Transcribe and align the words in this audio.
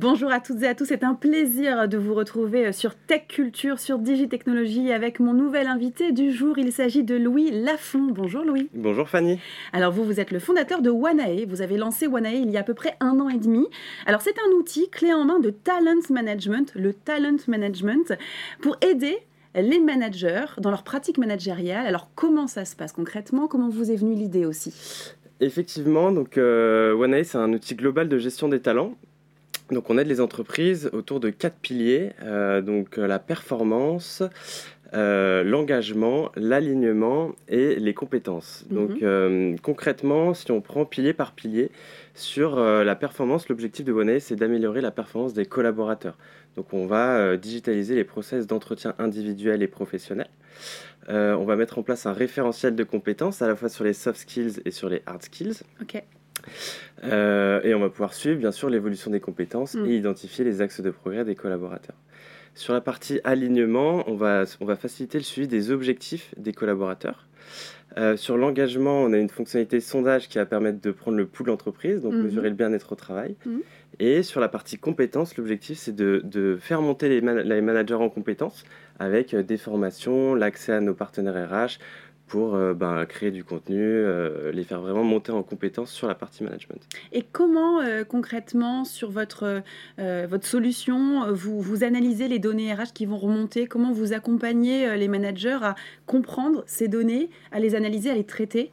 Bonjour 0.00 0.30
à 0.30 0.38
toutes 0.38 0.62
et 0.62 0.68
à 0.68 0.76
tous, 0.76 0.84
c'est 0.84 1.02
un 1.02 1.14
plaisir 1.14 1.88
de 1.88 1.98
vous 1.98 2.14
retrouver 2.14 2.72
sur 2.72 2.94
Tech 2.94 3.22
Culture, 3.26 3.80
sur 3.80 3.98
Digitechnologie 3.98 4.92
avec 4.92 5.18
mon 5.18 5.34
nouvel 5.34 5.66
invité 5.66 6.12
du 6.12 6.30
jour. 6.30 6.56
Il 6.56 6.70
s'agit 6.70 7.02
de 7.02 7.16
Louis 7.16 7.50
Lafont. 7.50 8.06
Bonjour 8.12 8.44
Louis. 8.44 8.68
Bonjour 8.74 9.08
Fanny. 9.08 9.40
Alors 9.72 9.90
vous, 9.90 10.04
vous 10.04 10.20
êtes 10.20 10.30
le 10.30 10.38
fondateur 10.38 10.82
de 10.82 10.90
Wanae. 10.90 11.46
Vous 11.46 11.62
avez 11.62 11.76
lancé 11.76 12.06
Wanae 12.06 12.36
il 12.36 12.48
y 12.48 12.56
a 12.56 12.60
à 12.60 12.62
peu 12.62 12.74
près 12.74 12.94
un 13.00 13.18
an 13.18 13.28
et 13.28 13.38
demi. 13.38 13.66
Alors 14.06 14.20
c'est 14.20 14.36
un 14.38 14.52
outil 14.52 14.88
clé 14.88 15.12
en 15.12 15.24
main 15.24 15.40
de 15.40 15.50
talent 15.50 16.00
management, 16.10 16.70
le 16.76 16.94
talent 16.94 17.38
management, 17.48 18.12
pour 18.62 18.76
aider 18.88 19.18
les 19.56 19.80
managers 19.80 20.46
dans 20.58 20.70
leur 20.70 20.84
pratique 20.84 21.18
managériale. 21.18 21.88
Alors 21.88 22.08
comment 22.14 22.46
ça 22.46 22.64
se 22.64 22.76
passe 22.76 22.92
concrètement? 22.92 23.48
Comment 23.48 23.68
vous 23.68 23.90
est 23.90 23.96
venue 23.96 24.14
l'idée 24.14 24.46
aussi? 24.46 25.16
Effectivement, 25.40 26.12
donc 26.12 26.38
euh, 26.38 27.24
c'est 27.24 27.38
un 27.38 27.52
outil 27.52 27.74
global 27.74 28.08
de 28.08 28.18
gestion 28.18 28.48
des 28.48 28.60
talents 28.60 28.94
donc 29.70 29.90
on 29.90 29.98
aide 29.98 30.06
les 30.06 30.20
entreprises 30.20 30.90
autour 30.92 31.20
de 31.20 31.30
quatre 31.30 31.56
piliers, 31.56 32.12
euh, 32.22 32.62
donc 32.62 32.98
euh, 32.98 33.06
la 33.06 33.18
performance, 33.18 34.22
euh, 34.94 35.44
l'engagement, 35.44 36.32
l'alignement 36.36 37.32
et 37.48 37.76
les 37.76 37.92
compétences. 37.92 38.64
Mhm. 38.70 38.76
Donc 38.76 39.60
concrètement, 39.62 40.32
si 40.34 40.50
on 40.50 40.60
prend 40.60 40.84
pilier 40.84 41.12
par 41.12 41.32
pilier, 41.32 41.70
sur 42.14 42.58
la 42.58 42.96
performance, 42.96 43.48
l'objectif 43.48 43.84
de 43.84 43.92
One 43.92 44.18
c'est 44.18 44.34
d'améliorer 44.34 44.80
la 44.80 44.90
performance 44.90 45.34
des 45.34 45.46
collaborateurs. 45.46 46.18
Donc 46.56 46.72
on 46.72 46.86
va 46.86 47.36
digitaliser 47.36 47.94
les 47.94 48.04
process 48.04 48.46
d'entretien 48.46 48.94
individuel 48.98 49.62
et 49.62 49.68
professionnel. 49.68 50.28
on 51.08 51.44
va 51.44 51.54
mettre 51.54 51.78
en 51.78 51.82
place 51.82 52.06
un 52.06 52.12
référentiel 52.12 52.74
de 52.74 52.82
compétences 52.82 53.40
à 53.40 53.46
la 53.46 53.54
fois 53.54 53.68
sur 53.68 53.84
les 53.84 53.92
soft 53.92 54.18
skills 54.18 54.60
et 54.64 54.72
sur 54.72 54.88
les 54.88 55.02
hard 55.06 55.22
skills. 55.22 55.62
Ok. 55.80 56.02
Euh, 57.04 57.60
et 57.62 57.74
on 57.74 57.80
va 57.80 57.90
pouvoir 57.90 58.14
suivre 58.14 58.38
bien 58.38 58.52
sûr 58.52 58.70
l'évolution 58.70 59.10
des 59.10 59.20
compétences 59.20 59.74
mm. 59.74 59.86
et 59.86 59.96
identifier 59.96 60.44
les 60.44 60.60
axes 60.60 60.80
de 60.80 60.90
progrès 60.90 61.24
des 61.24 61.34
collaborateurs. 61.34 61.96
Sur 62.54 62.72
la 62.72 62.80
partie 62.80 63.20
alignement, 63.22 64.02
on 64.08 64.14
va, 64.14 64.44
on 64.60 64.64
va 64.64 64.76
faciliter 64.76 65.18
le 65.18 65.24
suivi 65.24 65.46
des 65.46 65.70
objectifs 65.70 66.34
des 66.36 66.52
collaborateurs. 66.52 67.28
Euh, 67.96 68.16
sur 68.16 68.36
l'engagement, 68.36 69.02
on 69.02 69.12
a 69.12 69.16
une 69.16 69.30
fonctionnalité 69.30 69.80
sondage 69.80 70.28
qui 70.28 70.38
va 70.38 70.46
permettre 70.46 70.80
de 70.80 70.90
prendre 70.90 71.16
le 71.16 71.26
pouls 71.26 71.44
de 71.44 71.48
l'entreprise, 71.48 72.02
donc 72.02 72.14
mm-hmm. 72.14 72.22
mesurer 72.22 72.48
le 72.50 72.54
bien-être 72.54 72.92
au 72.92 72.96
travail. 72.96 73.36
Mm. 73.46 73.58
Et 74.00 74.22
sur 74.22 74.40
la 74.40 74.48
partie 74.48 74.76
compétences, 74.76 75.36
l'objectif 75.36 75.78
c'est 75.78 75.94
de, 75.94 76.20
de, 76.24 76.56
faire 76.60 76.82
monter 76.82 77.08
les, 77.08 77.20
les, 77.20 77.60
managers 77.60 77.94
en 77.94 78.10
compétences 78.10 78.64
avec 78.98 79.34
euh, 79.34 79.42
des 79.42 79.56
formations, 79.56 80.34
l'accès 80.34 80.72
à 80.72 80.80
nos 80.80 80.94
partenaires 80.94 81.48
RH, 81.50 81.78
pour 82.28 82.54
euh, 82.54 82.74
ben, 82.74 83.04
créer 83.06 83.30
du 83.30 83.42
contenu, 83.42 83.80
euh, 83.80 84.52
les 84.52 84.64
faire 84.64 84.80
vraiment 84.80 85.02
monter 85.02 85.32
en 85.32 85.42
compétences 85.42 85.90
sur 85.90 86.06
la 86.06 86.14
partie 86.14 86.44
management. 86.44 86.80
Et 87.12 87.22
comment 87.22 87.80
euh, 87.80 88.04
concrètement 88.04 88.84
sur 88.84 89.10
votre, 89.10 89.62
votre 89.98 90.46
solution, 90.46 91.32
vous, 91.32 91.60
vous 91.60 91.84
analysez 91.84 92.28
les 92.28 92.38
données 92.38 92.72
RH 92.72 92.92
qui 92.94 93.06
vont 93.06 93.18
remonter? 93.18 93.66
Comment 93.66 93.92
vous 93.92 94.12
accompagnez 94.12 94.96
les 94.96 95.08
managers 95.08 95.58
à 95.62 95.74
comprendre 96.06 96.62
ces 96.66 96.88
données, 96.88 97.30
à 97.52 97.60
les 97.60 97.74
analyser, 97.74 98.10
à 98.10 98.14
les 98.14 98.24
traiter? 98.24 98.70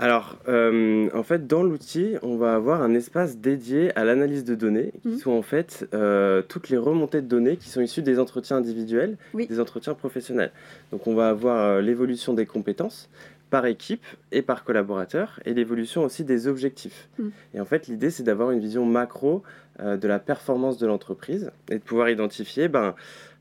Alors, 0.00 0.38
euh, 0.48 1.10
en 1.12 1.22
fait, 1.22 1.46
dans 1.46 1.62
l'outil, 1.62 2.16
on 2.22 2.36
va 2.36 2.54
avoir 2.54 2.80
un 2.80 2.94
espace 2.94 3.36
dédié 3.36 3.94
à 3.98 4.04
l'analyse 4.04 4.44
de 4.44 4.54
données, 4.54 4.92
qui 5.02 5.08
mhm. 5.08 5.18
sont 5.18 5.32
en 5.32 5.42
fait 5.42 5.86
euh, 5.92 6.40
toutes 6.40 6.70
les 6.70 6.78
remontées 6.78 7.20
de 7.20 7.26
données 7.26 7.58
qui 7.58 7.68
sont 7.68 7.82
issues 7.82 8.00
des 8.00 8.18
entretiens 8.18 8.56
individuels, 8.56 9.18
des 9.34 9.60
entretiens 9.60 9.92
professionnels. 9.92 10.52
Donc, 10.90 11.06
on 11.06 11.14
va 11.14 11.28
avoir 11.28 11.58
euh, 11.58 11.80
l'évolution 11.82 12.32
des 12.32 12.46
compétences 12.46 13.10
par 13.50 13.66
équipe 13.66 14.06
et 14.32 14.40
par 14.40 14.64
collaborateur, 14.64 15.38
et 15.44 15.52
l'évolution 15.52 16.02
aussi 16.02 16.24
des 16.24 16.48
objectifs. 16.48 17.10
Mhm. 17.18 17.32
Et 17.52 17.60
en 17.60 17.66
fait, 17.66 17.86
l'idée, 17.86 18.08
c'est 18.10 18.22
d'avoir 18.22 18.52
une 18.52 18.60
vision 18.60 18.86
macro 18.86 19.42
de 19.82 20.08
la 20.08 20.18
performance 20.18 20.78
de 20.78 20.86
l'entreprise 20.86 21.50
et 21.70 21.74
de 21.74 21.82
pouvoir 21.82 22.10
identifier 22.10 22.68
ben, 22.68 22.94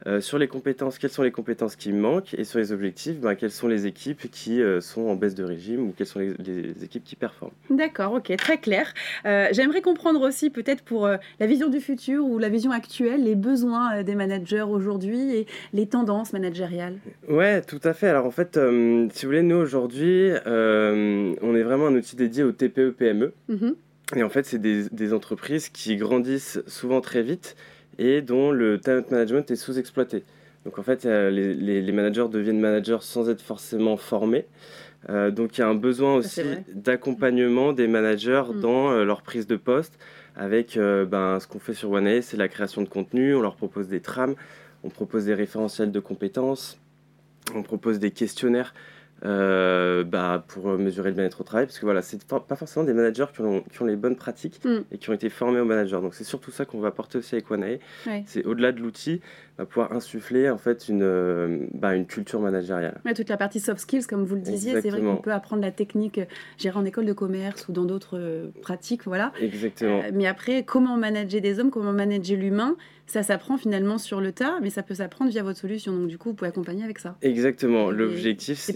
euh, 0.08 0.22
sur 0.22 0.38
les 0.38 0.48
compétences, 0.48 0.98
quelles 0.98 1.10
sont 1.10 1.24
les 1.24 1.32
compétences 1.32 1.76
qui 1.76 1.92
manquent 1.92 2.34
et 2.34 2.46
sur 2.46 2.60
les 2.60 2.72
objectifs, 2.72 3.20
ben, 3.20 3.36
quelles 3.36 3.52
sont 3.52 3.68
les 3.68 3.86
équipes 3.86 4.32
qui 4.32 4.62
euh, 4.62 4.80
sont 4.80 5.02
en 5.02 5.16
baisse 5.16 5.36
de 5.36 5.44
régime 5.44 5.90
ou 5.90 5.94
quelles 5.98 6.08
sont 6.08 6.20
les, 6.20 6.84
équipes 6.84 7.04
qui 7.04 7.18
performent. 7.18 7.52
D'accord, 7.70 8.14
ok, 8.14 8.34
très 8.38 8.58
clair. 8.60 8.94
Euh, 9.26 9.48
j'aimerais 9.52 9.82
comprendre 9.82 10.22
aussi 10.22 10.50
peut-être 10.50 10.84
pour 10.84 11.08
la 11.08 11.48
vision 11.48 11.70
du 11.70 11.82
futur 11.82 12.26
ou 12.26 12.40
la 12.40 12.50
vision 12.50 12.72
actuelle, 12.72 13.24
les 13.24 13.36
besoins 13.36 14.04
des 14.04 14.16
managers 14.16 14.62
aujourd'hui 14.62 15.36
et 15.36 15.48
les 15.74 15.88
tendances 15.88 16.32
managériales. 16.32 16.96
Ouais, 17.28 17.62
tout 17.62 17.82
à 17.84 17.94
fait. 17.94 18.08
Alors 18.08 18.26
en 18.26 18.32
fait, 18.32 18.56
si 18.56 19.26
vous 19.26 19.30
voulez, 19.30 19.44
nous 19.44 19.58
aujourd'hui, 19.58 20.32
on 20.46 21.56
est 21.56 21.64
vraiment 21.64 21.88
un 21.88 21.96
outil 21.96 22.16
dédié 22.16 22.44
aux 22.44 22.52
TPE-PME. 22.52 23.34
Et 24.16 24.24
en 24.24 24.30
fait, 24.30 24.46
c'est 24.46 24.60
des, 24.60 24.90
des 24.90 25.14
entreprises 25.14 25.70
qui 25.70 25.96
grandissent 25.98 26.62
souvent 26.68 27.02
très 27.02 27.22
vite 27.22 27.56
et 28.00 28.22
dont 28.22 28.52
le 28.52 28.80
talent 28.80 29.04
management 29.12 29.52
est 29.52 29.56
sous-exploité. 29.56 30.24
Donc 30.66 30.78
en 30.80 30.84
fait, 30.84 31.06
les, 31.06 31.92
managers 31.92 32.28
deviennent 32.30 32.60
managers 32.60 32.98
sans 33.02 33.30
être 33.30 33.42
forcément 33.42 33.98
formés. 33.98 34.46
Euh, 35.10 35.32
donc 35.32 35.58
il 35.58 35.62
y 35.62 35.64
a 35.64 35.68
un 35.68 35.76
besoin 35.76 36.16
aussi 36.16 36.42
d'accompagnement 36.74 37.72
des 37.72 37.88
managers 37.88 38.44
mm. 38.54 38.60
dans 38.60 38.92
euh, 38.92 39.06
leur 39.06 39.22
prise 39.22 39.48
de 39.48 39.56
poste 39.56 39.98
avec 40.36 40.76
euh, 40.76 41.06
ben, 41.06 41.40
ce 41.40 41.48
qu'on 41.48 41.60
fait 41.60 41.74
sur 41.74 41.92
OneA, 41.92 42.22
c'est 42.22 42.36
la 42.36 42.50
création 42.50 42.82
de 42.82 42.90
contenu, 42.90 43.34
on 43.34 43.42
leur 43.42 43.56
propose 43.56 43.88
des 43.88 44.02
trames, 44.02 44.36
on 44.84 44.90
propose 44.90 45.26
des 45.26 45.34
référentiels 45.34 45.92
de 45.92 46.00
compétences, 46.00 46.78
on 47.56 47.64
propose 47.64 48.00
des 48.00 48.12
questionnaires 48.12 48.74
euh, 49.26 50.04
bah, 50.04 50.44
pour 50.48 50.68
mesurer 50.78 51.10
le 51.10 51.16
bien-être 51.16 51.42
au 51.42 51.44
travail, 51.44 51.66
parce 51.66 51.80
que 51.80 51.86
voilà, 51.86 52.02
c'est 52.02 52.24
pas 52.26 52.56
forcément 52.56 52.86
des 52.86 52.94
managers 52.94 53.26
qui 53.34 53.42
ont, 53.42 53.62
qui 53.62 53.82
ont 53.82 53.86
les 53.86 53.96
bonnes 53.96 54.16
pratiques 54.16 54.64
mm. 54.64 54.80
et 54.92 54.98
qui 54.98 55.10
ont 55.10 55.14
été 55.14 55.30
formés 55.30 55.60
aux 55.60 55.66
managers. 55.66 56.00
Donc 56.02 56.14
c'est 56.14 56.24
surtout 56.24 56.52
ça 56.52 56.66
qu'on 56.66 56.80
va 56.80 56.90
apporter 56.90 57.18
aussi 57.18 57.36
avec 57.36 57.50
Wanae. 57.50 57.80
C'est 58.26 58.46
au-delà 58.46 58.72
de 58.72 58.80
l'outil, 58.80 59.22
va 59.60 59.66
pouvoir 59.66 59.92
insuffler 59.92 60.50
en 60.50 60.58
fait 60.58 60.88
une, 60.88 61.04
euh, 61.04 61.68
bah, 61.74 61.96
une 61.96 62.06
culture 62.06 62.40
managériale. 62.40 63.02
toute 63.16 63.30
la 63.30 63.38
partie 63.38 63.60
soft 63.60 63.82
skills, 63.82 64.06
comme 64.08 64.24
vous 64.24 64.36
le 64.36 64.42
disiez, 64.42 64.82
c'est 64.82 64.90
vrai 64.90 65.02
qu'on 65.02 65.18
peut 65.18 65.34
apprendre 65.34 65.62
la 65.62 65.72
technique 65.72 66.20
gérer 66.58 66.78
en 66.78 66.86
école 66.86 67.06
de 67.06 67.14
commerce 67.14 67.68
ou 67.68 67.74
dans 67.74 67.86
d'autres 67.86 68.18
euh, 68.18 68.48
pratiques, 68.62 69.04
voilà. 69.06 69.34
Exactement. 69.42 70.02
mais 70.14 70.28
après, 70.28 70.64
comment 70.64 70.98
manager 70.98 71.42
des 71.42 71.60
hommes, 71.60 71.72
comment 71.72 71.94
manager 71.94 72.38
l'humain, 72.38 72.76
ça 73.10 73.24
s'apprend 73.24 73.58
finalement 73.58 73.98
sur 73.98 74.22
le 74.22 74.32
tas, 74.32 74.60
mais 74.62 74.70
ça 74.70 74.84
peut 74.84 74.94
s'apprendre 74.94 75.32
via 75.32 75.42
votre 75.42 75.60
solution. 75.60 75.94
Donc 75.94 76.08
du 76.08 76.18
coup, 76.18 76.30
vous 76.30 76.36
pouvez 76.36 76.50
accompagner 76.50 76.84
avec 76.84 77.00
ça. 77.00 77.18
Exactement. 77.22 77.90
L'objectif, 77.90 78.60
c'est 78.60 78.74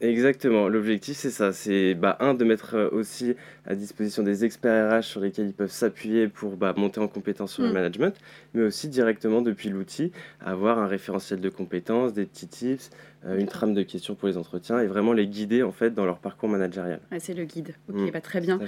exactement. 0.00 0.68
L'objectif, 0.68 1.16
c'est 1.16 1.30
ça. 1.30 1.52
C'est 1.52 1.94
bah, 1.94 2.16
un 2.20 2.34
de 2.34 2.44
mettre 2.44 2.74
euh, 2.74 2.88
aussi 2.92 3.34
à 3.66 3.74
disposition 3.74 4.22
des 4.22 4.44
experts 4.44 5.00
RH 5.00 5.02
sur 5.02 5.20
lesquels 5.20 5.46
ils 5.46 5.54
peuvent 5.54 5.70
s'appuyer 5.70 6.28
pour 6.28 6.56
bah, 6.56 6.74
monter 6.76 7.00
en 7.00 7.08
compétence 7.08 7.52
sur 7.54 7.62
le 7.62 7.70
mm. 7.70 7.74
management, 7.74 8.16
mais 8.54 8.62
aussi 8.62 8.88
directement 8.88 9.42
depuis 9.42 9.68
l'outil 9.68 10.12
avoir 10.40 10.78
un 10.78 10.86
référentiel 10.86 11.40
de 11.40 11.48
compétences, 11.48 12.12
des 12.12 12.26
petits 12.26 12.48
tips, 12.48 12.90
euh, 13.24 13.38
une 13.38 13.46
trame 13.46 13.74
de 13.74 13.82
questions 13.82 14.14
pour 14.14 14.28
les 14.28 14.36
entretiens 14.36 14.80
et 14.80 14.86
vraiment 14.86 15.12
les 15.12 15.26
guider 15.26 15.62
en 15.62 15.72
fait 15.72 15.90
dans 15.90 16.04
leur 16.04 16.18
parcours 16.18 16.48
managérial. 16.48 17.00
c'est 17.18 17.34
le 17.34 17.44
guide. 17.44 17.74
Ok, 17.88 17.96
mm. 17.96 18.10
bah, 18.10 18.20
très 18.20 18.40
bien. 18.40 18.60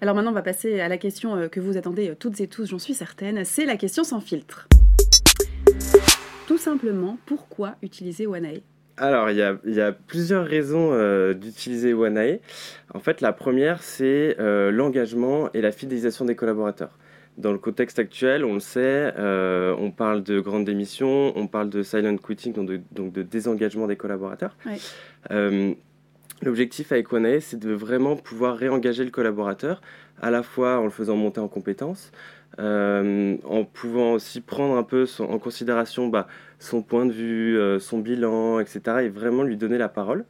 Alors 0.00 0.14
maintenant, 0.14 0.30
on 0.30 0.34
va 0.34 0.42
passer 0.42 0.80
à 0.80 0.88
la 0.88 0.98
question 0.98 1.36
euh, 1.36 1.48
que 1.48 1.60
vous 1.60 1.76
attendez 1.76 2.14
toutes 2.18 2.40
et 2.40 2.48
tous, 2.48 2.66
j'en 2.66 2.78
suis 2.78 2.94
certaine. 2.94 3.44
C'est 3.44 3.64
la 3.64 3.76
question 3.76 4.04
sans 4.04 4.20
filtre. 4.20 4.68
Tout 6.46 6.58
simplement, 6.58 7.18
pourquoi 7.24 7.76
utiliser 7.82 8.26
OneAI 8.26 8.62
alors, 8.96 9.30
il 9.30 9.36
y, 9.36 9.80
a, 9.80 9.92
plusieurs 9.92 10.46
raisons 10.46 10.90
euh, 10.92 11.34
d'utiliser 11.34 11.94
OneAI. 11.94 12.40
En 12.94 13.00
fait, 13.00 13.20
la 13.20 13.32
première, 13.32 13.82
c'est 13.82 14.36
l'engagement 14.38 15.50
et 15.52 15.60
la 15.60 15.72
fidélisation 15.72 16.24
des 16.24 16.36
collaborateurs. 16.36 16.96
Dans 17.36 17.50
le 17.50 17.58
contexte 17.58 17.98
actuel, 17.98 18.44
on 18.44 18.54
le 18.54 18.60
sait, 18.60 19.12
on 19.18 19.90
parle 19.90 20.22
de 20.22 20.38
grandes 20.38 20.64
démissions, 20.64 21.36
on 21.36 21.48
parle 21.48 21.70
de 21.70 21.82
silent 21.82 22.16
quitting, 22.16 22.52
donc 22.52 22.68
de, 22.68 22.80
donc 22.92 23.12
de 23.12 23.22
désengagement 23.22 23.88
des 23.88 23.96
collaborateurs. 23.96 24.56
L'objectif 26.42 26.92
avec 26.92 27.12
OneAI, 27.12 27.40
c'est 27.40 27.58
de 27.58 27.72
vraiment 27.72 28.16
pouvoir 28.16 28.56
réengager 28.56 29.04
le 29.04 29.10
collaborateur, 29.10 29.80
à 30.20 30.30
la 30.30 30.42
fois 30.42 30.78
en 30.78 30.84
le 30.84 30.90
faisant 30.90 31.16
monter 31.16 31.40
en 31.40 31.48
compétences, 31.48 32.12
euh, 32.58 33.36
en 33.44 33.64
pouvant 33.64 34.12
aussi 34.12 34.40
prendre 34.40 34.76
un 34.76 34.82
peu 34.82 35.06
en 35.20 35.38
considération 35.38 36.08
bah, 36.08 36.26
son 36.64 36.82
point 36.82 37.06
de 37.06 37.12
vue, 37.12 37.58
euh, 37.58 37.78
son 37.78 37.98
bilan, 37.98 38.60
etc., 38.60 38.80
et 39.02 39.08
vraiment 39.08 39.42
lui 39.42 39.56
donner 39.56 39.78
la 39.78 39.88
parole. 39.88 40.24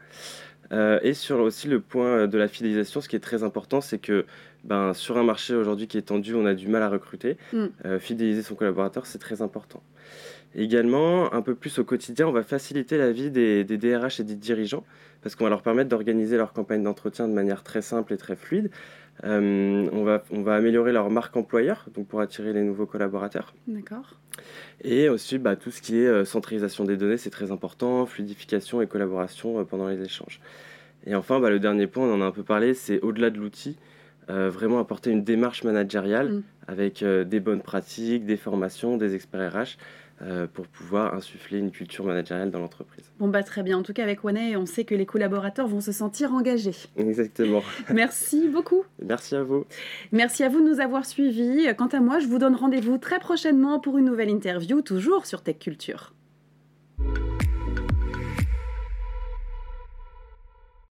Euh, 0.72 0.98
et 1.02 1.14
sur 1.14 1.40
aussi 1.40 1.68
le 1.68 1.80
point 1.80 2.26
de 2.26 2.38
la 2.38 2.48
fidélisation, 2.48 3.00
ce 3.00 3.08
qui 3.08 3.16
est 3.16 3.20
très 3.20 3.42
important, 3.42 3.80
c'est 3.80 3.98
que 3.98 4.24
ben, 4.64 4.94
sur 4.94 5.18
un 5.18 5.22
marché 5.22 5.54
aujourd'hui 5.54 5.86
qui 5.86 5.98
est 5.98 6.02
tendu, 6.02 6.34
on 6.34 6.46
a 6.46 6.54
du 6.54 6.68
mal 6.68 6.82
à 6.82 6.88
recruter. 6.88 7.36
Mm. 7.52 7.98
fidéliser 7.98 8.42
son 8.42 8.54
collaborateur, 8.54 9.06
c'est 9.06 9.18
très 9.18 9.42
important. 9.42 9.82
Également, 10.56 11.32
un 11.34 11.42
peu 11.42 11.54
plus 11.54 11.78
au 11.80 11.84
quotidien, 11.84 12.28
on 12.28 12.32
va 12.32 12.44
faciliter 12.44 12.96
la 12.96 13.10
vie 13.10 13.30
des, 13.30 13.64
DRH 13.64 14.20
et 14.20 14.24
des 14.24 14.36
dirigeants 14.36 14.84
parce 15.20 15.34
qu'on 15.34 15.44
va 15.44 15.50
leur 15.50 15.62
permettre 15.62 15.88
d'organiser 15.88 16.36
leur 16.36 16.52
campagne 16.52 16.82
d'entretien 16.82 17.26
de 17.26 17.32
manière 17.32 17.62
très 17.62 17.82
simple 17.82 18.12
et 18.12 18.16
très 18.16 18.36
fluide. 18.36 18.70
Euh, 19.22 19.88
on, 19.92 20.02
va, 20.02 20.24
on 20.30 20.42
va 20.42 20.56
améliorer 20.56 20.92
leur 20.92 21.08
marque 21.08 21.36
employeur 21.36 21.86
donc 21.94 22.08
pour 22.08 22.20
attirer 22.20 22.52
les 22.52 22.62
nouveaux 22.62 22.86
collaborateurs. 22.86 23.54
D'accord. 23.68 24.14
Et 24.82 25.08
aussi 25.08 25.38
bah, 25.38 25.56
tout 25.56 25.70
ce 25.70 25.80
qui 25.80 25.98
est 25.98 26.06
euh, 26.06 26.24
centralisation 26.24 26.84
des 26.84 26.96
données, 26.96 27.16
c'est 27.16 27.30
très 27.30 27.52
important, 27.52 28.06
fluidification 28.06 28.82
et 28.82 28.86
collaboration 28.86 29.60
euh, 29.60 29.64
pendant 29.64 29.88
les 29.88 30.02
échanges. 30.02 30.40
Et 31.06 31.14
enfin, 31.14 31.38
bah, 31.38 31.50
le 31.50 31.60
dernier 31.60 31.86
point, 31.86 32.06
on 32.06 32.14
en 32.14 32.20
a 32.22 32.24
un 32.24 32.32
peu 32.32 32.42
parlé, 32.42 32.74
c'est 32.74 33.00
au-delà 33.00 33.30
de 33.30 33.38
l'outil. 33.38 33.76
vraiment 34.28 34.78
apporter 34.78 35.10
une 35.10 35.22
démarche 35.22 35.62
managériale 35.62 36.28
mm. 36.32 36.42
avec 36.66 37.04
des 37.04 37.40
bonnes 37.40 37.60
pratiques, 37.60 38.24
des 38.24 38.38
formations, 38.38 38.96
des 38.96 39.14
experts 39.14 39.52
RH. 39.52 39.76
Euh, 40.22 40.46
pour 40.46 40.68
pouvoir 40.68 41.12
insuffler 41.14 41.58
une 41.58 41.72
culture 41.72 42.04
managériale 42.04 42.50
dans 42.52 42.60
l'entreprise. 42.60 43.10
Bon, 43.18 43.26
bah 43.26 43.42
très 43.42 43.64
bien. 43.64 43.78
En 43.78 43.82
tout 43.82 43.92
cas, 43.92 44.04
avec 44.04 44.24
One, 44.24 44.38
on 44.56 44.64
sait 44.64 44.84
que 44.84 44.94
les 44.94 45.06
collaborateurs 45.06 45.66
vont 45.66 45.80
se 45.80 45.90
sentir 45.90 46.32
engagés. 46.32 46.74
Exactement. 46.96 47.62
Merci 47.92 48.48
beaucoup. 48.48 48.84
Merci 49.02 49.34
à 49.34 49.42
vous. 49.42 49.64
Merci 50.12 50.44
à 50.44 50.48
vous 50.48 50.60
de 50.60 50.68
nous 50.72 50.80
avoir 50.80 51.04
suivis. 51.04 51.66
Quant 51.76 51.88
à 51.88 51.98
moi, 51.98 52.20
je 52.20 52.28
vous 52.28 52.38
donne 52.38 52.54
rendez-vous 52.54 52.96
très 52.96 53.18
prochainement 53.18 53.80
pour 53.80 53.98
une 53.98 54.04
nouvelle 54.04 54.30
interview, 54.30 54.82
toujours 54.82 55.26
sur 55.26 55.42
Tech 55.42 55.58
Culture. 55.58 56.14